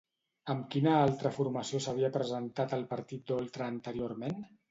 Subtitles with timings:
[0.53, 4.43] Amb quina altra formació s'havia presentat el partit d'Oltra anteriorment?